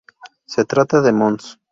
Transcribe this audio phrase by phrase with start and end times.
[0.47, 1.59] Se trata de Mons.